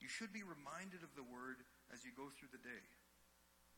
[0.02, 1.62] You should be reminded of the word
[1.94, 2.82] as you go through the day.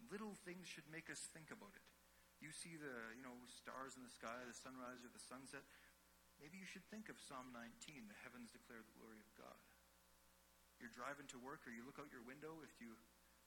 [0.07, 1.83] Little things should make us think about it.
[2.39, 5.67] You see the, you know, stars in the sky, the sunrise or the sunset.
[6.39, 9.59] Maybe you should think of Psalm 19, the heavens declare the glory of God.
[10.79, 12.95] You're driving to work or you look out your window if you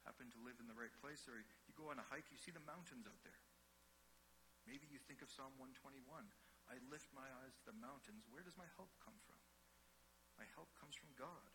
[0.05, 1.41] happen to live in the right place, or
[1.75, 3.43] you go on a hike, you see the mountains out there.
[4.63, 6.07] Maybe you think of Psalm 121.
[6.71, 8.31] I lift my eyes to the mountains.
[8.31, 9.43] Where does my help come from?
[10.39, 11.51] My help comes from God.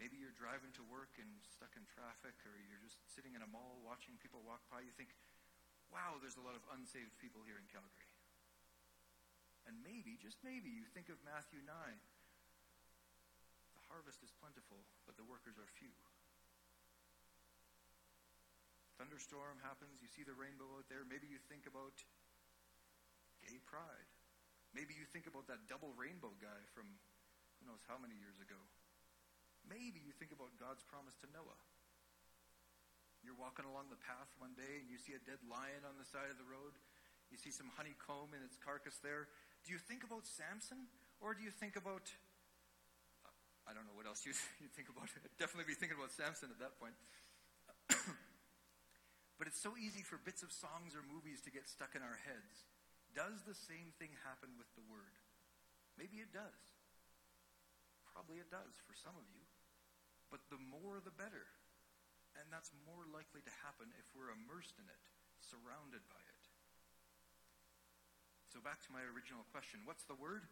[0.00, 3.50] Maybe you're driving to work and stuck in traffic, or you're just sitting in a
[3.52, 4.80] mall watching people walk by.
[4.80, 5.12] You think,
[5.92, 8.08] wow, there's a lot of unsaved people here in Calgary.
[9.68, 11.68] And maybe, just maybe, you think of Matthew 9.
[13.76, 15.92] The harvest is plentiful, but the workers are few
[19.00, 21.08] thunderstorm happens, you see the rainbow out there.
[21.08, 21.96] Maybe you think about
[23.40, 24.12] gay pride.
[24.76, 26.84] Maybe you think about that double rainbow guy from
[27.56, 28.60] who knows how many years ago.
[29.64, 31.64] Maybe you think about God's promise to Noah.
[33.24, 36.04] You're walking along the path one day and you see a dead lion on the
[36.04, 36.76] side of the road.
[37.32, 39.32] You see some honeycomb in its carcass there.
[39.64, 40.92] Do you think about Samson?
[41.24, 42.04] Or do you think about,
[43.64, 45.08] I don't know what else you, you think about.
[45.08, 46.96] I'd definitely be thinking about Samson at that point.
[49.40, 52.20] But it's so easy for bits of songs or movies to get stuck in our
[52.28, 52.68] heads.
[53.16, 55.16] Does the same thing happen with the Word?
[55.96, 56.60] Maybe it does.
[58.12, 59.48] Probably it does for some of you.
[60.28, 61.48] But the more the better.
[62.36, 65.04] And that's more likely to happen if we're immersed in it,
[65.40, 66.44] surrounded by it.
[68.52, 70.44] So back to my original question what's the Word?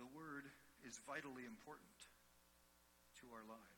[0.00, 0.48] The Word
[0.80, 2.08] is vitally important
[3.20, 3.73] to our lives.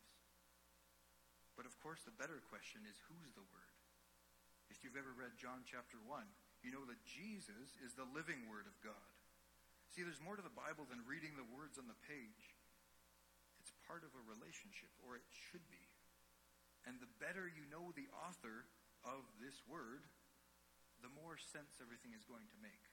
[1.56, 3.74] But of course, the better question is who's the Word?
[4.68, 6.20] If you've ever read John chapter 1,
[6.60, 9.08] you know that Jesus is the living Word of God.
[9.88, 12.52] See, there's more to the Bible than reading the words on the page.
[13.56, 15.80] It's part of a relationship, or it should be.
[16.84, 18.68] And the better you know the author
[19.00, 20.04] of this Word,
[21.00, 22.84] the more sense everything is going to make.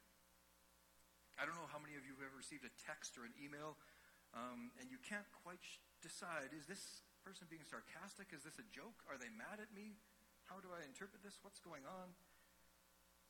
[1.35, 3.75] I don't know how many of you have ever received a text or an email,
[4.37, 5.61] um, and you can't quite
[6.01, 8.35] decide is this person being sarcastic?
[8.35, 8.99] Is this a joke?
[9.07, 9.95] Are they mad at me?
[10.51, 11.39] How do I interpret this?
[11.39, 12.11] What's going on?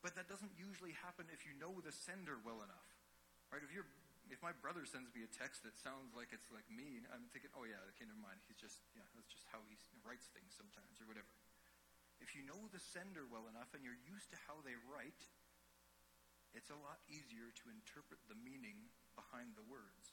[0.02, 2.90] But that doesn't usually happen if you know the sender well enough.
[3.48, 3.62] Right?
[3.62, 3.88] If you're
[4.32, 7.52] if my brother sends me a text that sounds like it's like me, I'm thinking,
[7.52, 8.40] oh yeah, okay, never mind.
[8.48, 11.28] He's just, yeah, that's just how he writes things sometimes or whatever.
[12.24, 15.28] If you know the sender well enough and you're used to how they write,
[16.56, 20.03] it's a lot easier to interpret the meaning behind the words.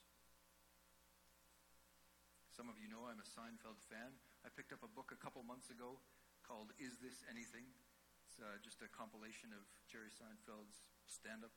[2.61, 4.13] Some of you know I'm a Seinfeld fan.
[4.45, 5.97] I picked up a book a couple months ago
[6.45, 7.65] called Is This Anything?
[8.29, 11.49] It's uh, just a compilation of Jerry Seinfeld's stand up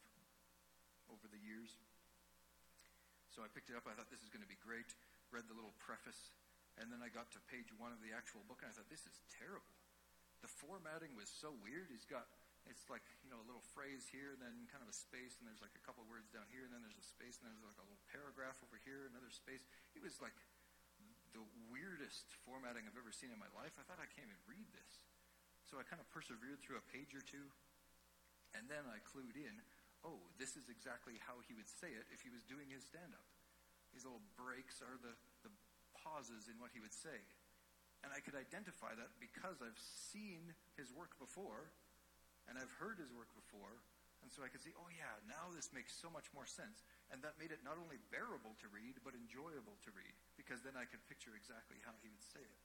[1.12, 1.76] over the years.
[3.28, 3.84] So I picked it up.
[3.84, 4.96] I thought this is going to be great.
[5.28, 6.32] Read the little preface.
[6.80, 9.04] And then I got to page one of the actual book, and I thought, this
[9.04, 9.76] is terrible.
[10.40, 11.92] The formatting was so weird.
[11.92, 12.32] He's got,
[12.64, 15.44] it's like, you know, a little phrase here, and then kind of a space, and
[15.44, 17.76] there's like a couple words down here, and then there's a space, and there's like
[17.76, 19.68] a little paragraph over here, another space.
[19.92, 20.32] It was like
[21.34, 23.74] the weirdest formatting I've ever seen in my life.
[23.76, 25.04] I thought I can't even read this.
[25.66, 27.50] So I kind of persevered through a page or two,
[28.54, 29.58] and then I clued in.
[30.04, 33.16] oh, this is exactly how he would say it if he was doing his stand
[33.16, 33.24] up.
[33.90, 35.52] These little breaks are the, the
[35.96, 37.24] pauses in what he would say.
[38.04, 39.80] And I could identify that because I've
[40.12, 41.72] seen his work before
[42.44, 43.80] and I've heard his work before.
[44.20, 46.84] And so I could see, oh, yeah, now this makes so much more sense.
[47.12, 50.76] And that made it not only bearable to read, but enjoyable to read, because then
[50.76, 52.60] I could picture exactly how he would say it.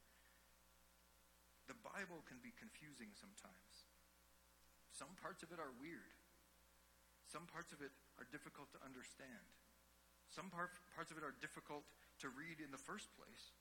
[1.71, 3.87] The Bible can be confusing sometimes.
[4.91, 6.19] Some parts of it are weird.
[7.31, 9.47] Some parts of it are difficult to understand.
[10.27, 11.87] Some part, parts of it are difficult
[12.19, 13.55] to read in the first place.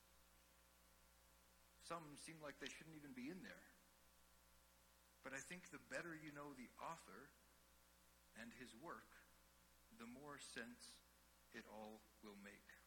[1.85, 3.65] Some seem like they shouldn't even be in there.
[5.23, 7.31] But I think the better you know the author
[8.41, 9.09] and his work,
[10.01, 10.97] the more sense
[11.53, 12.78] it all will make.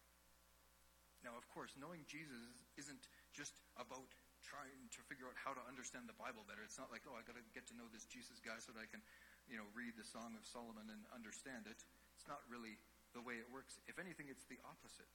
[1.22, 4.10] Now, of course, knowing Jesus isn't just about
[4.42, 6.66] trying to figure out how to understand the Bible better.
[6.66, 8.82] It's not like, oh, I got to get to know this Jesus guy so that
[8.82, 9.00] I can,
[9.46, 11.78] you know, read the Song of Solomon and understand it.
[12.18, 12.74] It's not really
[13.14, 13.78] the way it works.
[13.86, 15.14] If anything, it's the opposite.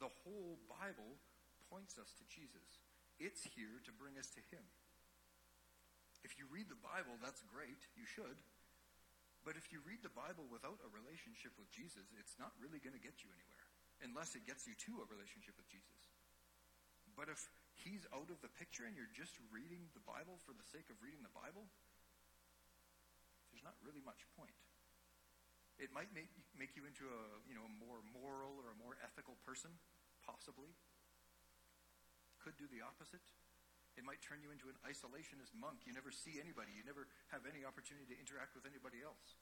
[0.00, 1.20] The whole Bible
[1.68, 2.64] points us to Jesus.
[3.20, 4.64] It's here to bring us to Him.
[6.24, 7.84] If you read the Bible, that's great.
[7.98, 8.40] You should.
[9.42, 12.94] But if you read the Bible without a relationship with Jesus, it's not really going
[12.94, 13.51] to get you anywhere,
[14.02, 16.10] unless it gets you to a relationship with Jesus.
[17.14, 17.38] But if
[17.78, 20.98] he's out of the picture and you're just reading the Bible for the sake of
[21.00, 21.70] reading the Bible,
[23.50, 24.56] there's not really much point.
[25.80, 28.96] It might make, make you into a, you know, a more moral or a more
[29.02, 29.72] ethical person,
[30.22, 30.70] possibly.
[32.42, 33.22] Could do the opposite.
[33.94, 35.84] It might turn you into an isolationist monk.
[35.84, 36.72] You never see anybody.
[36.72, 39.36] You never have any opportunity to interact with anybody else.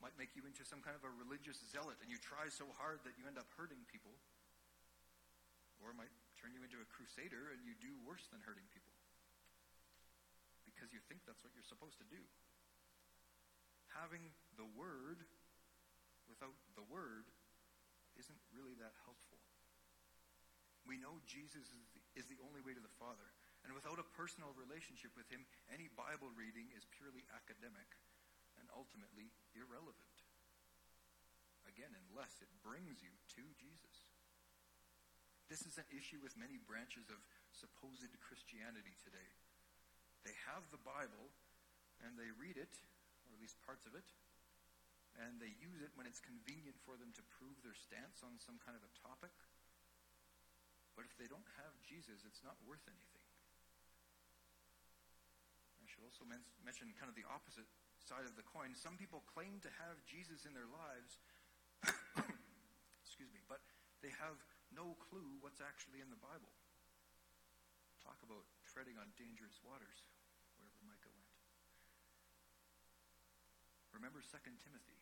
[0.00, 3.04] Might make you into some kind of a religious zealot, and you try so hard
[3.04, 4.16] that you end up hurting people.
[5.80, 8.96] Or it might turn you into a crusader, and you do worse than hurting people.
[10.64, 12.20] Because you think that's what you're supposed to do.
[13.92, 14.24] Having
[14.56, 15.20] the Word
[16.32, 17.28] without the Word
[18.16, 19.36] isn't really that helpful.
[20.88, 23.28] We know Jesus is the, is the only way to the Father.
[23.68, 28.00] And without a personal relationship with him, any Bible reading is purely academic
[28.74, 30.16] ultimately irrelevant.
[31.68, 33.96] Again, unless it brings you to Jesus.
[35.46, 37.18] This is an issue with many branches of
[37.50, 39.30] supposed Christianity today.
[40.22, 41.34] They have the Bible
[42.06, 42.74] and they read it,
[43.26, 44.06] or at least parts of it,
[45.18, 48.56] and they use it when it's convenient for them to prove their stance on some
[48.62, 49.34] kind of a topic.
[50.94, 53.20] But if they don't have Jesus, it's not worth anything
[55.80, 57.66] I should also men- mention kind of the opposite
[58.04, 58.72] side of the coin.
[58.76, 61.20] Some people claim to have Jesus in their lives,
[63.04, 63.60] excuse me, but
[64.00, 64.40] they have
[64.72, 66.50] no clue what's actually in the Bible.
[68.00, 70.08] Talk about treading on dangerous waters,
[70.56, 71.30] wherever Micah went.
[73.92, 74.98] Remember 2 Timothy.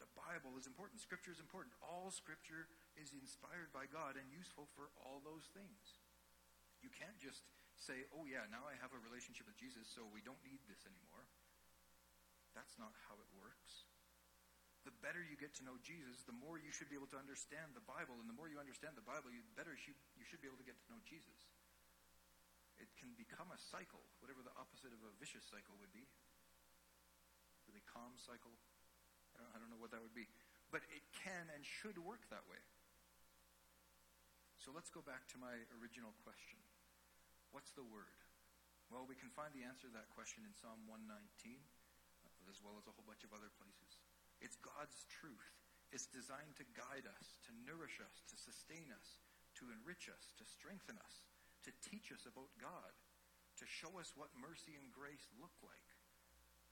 [0.00, 1.00] The Bible is important.
[1.00, 1.76] Scripture is important.
[1.84, 6.00] All Scripture is inspired by God and useful for all those things.
[6.80, 7.44] You can't just
[7.76, 10.84] say, oh, yeah, now I have a relationship with Jesus, so we don't need this
[10.88, 11.24] anymore.
[12.56, 13.84] That's not how it works.
[14.88, 17.76] The better you get to know Jesus, the more you should be able to understand
[17.76, 18.16] the Bible.
[18.16, 20.78] And the more you understand the Bible, the better you should be able to get
[20.80, 21.52] to know Jesus.
[22.80, 26.08] It can become a cycle, whatever the opposite of a vicious cycle would be.
[27.68, 28.56] Really calm cycle.
[29.36, 30.30] I don't, I don't know what that would be.
[30.72, 32.62] But it can and should work that way.
[34.62, 36.58] So let's go back to my original question.
[37.50, 38.18] What's the Word?
[38.90, 41.58] Well, we can find the answer to that question in Psalm 119,
[42.50, 44.00] as well as a whole bunch of other places.
[44.40, 45.50] It's God's truth.
[45.94, 49.22] It's designed to guide us, to nourish us, to sustain us,
[49.62, 51.24] to enrich us, to strengthen us,
[51.64, 52.92] to teach us about God,
[53.62, 55.90] to show us what mercy and grace look like,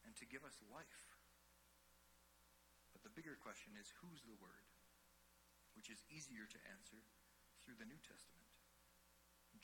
[0.05, 1.03] and to give us life.
[2.93, 4.67] But the bigger question is who's the Word?
[5.79, 7.01] Which is easier to answer
[7.65, 8.45] through the New Testament.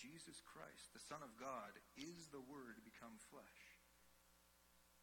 [0.01, 3.60] Jesus Christ, the Son of God, is the Word become flesh.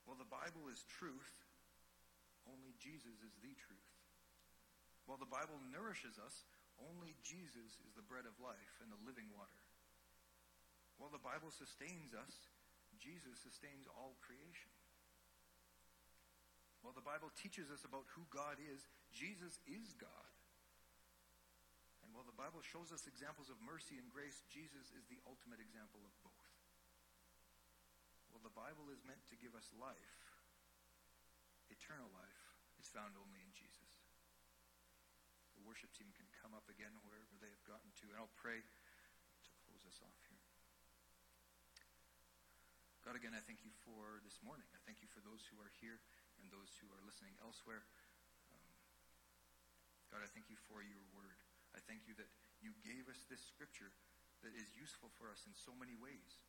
[0.07, 1.35] Well, the Bible is truth,
[2.47, 3.91] only Jesus is the truth.
[5.03, 6.47] While the Bible nourishes us,
[6.79, 9.61] only Jesus is the bread of life and the living water.
[10.95, 12.33] While the Bible sustains us,
[12.97, 14.71] Jesus sustains all creation.
[16.81, 20.31] While the Bible teaches us about who God is, Jesus is God.
[22.05, 25.59] And while the Bible shows us examples of mercy and grace, Jesus is the ultimate
[25.59, 26.36] example of both.
[28.45, 30.17] The Bible is meant to give us life.
[31.73, 32.41] Eternal life
[32.77, 33.91] is found only in Jesus.
[35.57, 38.61] The worship team can come up again wherever they have gotten to, and I'll pray
[38.61, 40.41] to close us off here.
[43.01, 44.67] God, again, I thank you for this morning.
[44.75, 45.97] I thank you for those who are here
[46.37, 47.87] and those who are listening elsewhere.
[48.51, 48.67] Um,
[50.11, 51.39] God, I thank you for your word.
[51.71, 52.29] I thank you that
[52.59, 53.95] you gave us this scripture
[54.43, 56.46] that is useful for us in so many ways.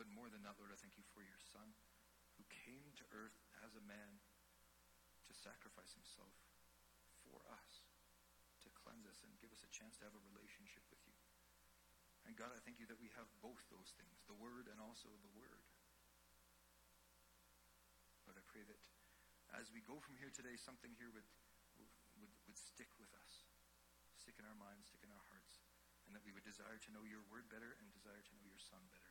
[0.00, 1.76] But more than that, Lord, I thank you for your Son
[2.40, 4.16] who came to earth as a man
[5.28, 6.32] to sacrifice himself
[7.20, 7.84] for us,
[8.64, 11.12] to cleanse us and give us a chance to have a relationship with you.
[12.24, 15.12] And God, I thank you that we have both those things, the Word and also
[15.20, 15.68] the Word.
[18.24, 18.80] But I pray that
[19.52, 21.28] as we go from here today, something here would,
[21.76, 23.44] would, would stick with us,
[24.16, 25.60] stick in our minds, stick in our hearts,
[26.08, 28.64] and that we would desire to know your Word better and desire to know your
[28.64, 29.09] Son better.